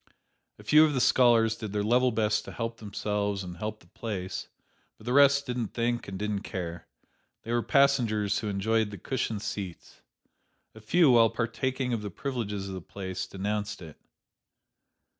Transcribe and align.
A 0.57 0.63
few 0.63 0.83
of 0.83 0.95
the 0.95 0.99
scholars 0.99 1.55
did 1.55 1.73
their 1.73 1.83
level 1.83 2.11
best 2.11 2.43
to 2.45 2.51
help 2.51 2.77
themselves 2.77 3.43
and 3.43 3.57
help 3.57 3.81
the 3.81 3.87
place, 3.87 4.47
but 4.97 5.05
the 5.05 5.13
rest 5.13 5.45
didn't 5.45 5.75
think 5.75 6.07
and 6.07 6.17
didn't 6.17 6.39
care. 6.41 6.87
They 7.43 7.53
were 7.53 7.61
passengers 7.61 8.39
who 8.39 8.47
enjoyed 8.49 8.89
the 8.89 8.97
cushioned 8.97 9.43
seats. 9.43 10.01
A 10.73 10.81
few, 10.81 11.11
while 11.11 11.29
partaking 11.29 11.93
of 11.93 12.01
the 12.01 12.09
privileges 12.09 12.67
of 12.67 12.73
the 12.73 12.81
place, 12.81 13.27
denounced 13.27 13.79
it. 13.79 13.99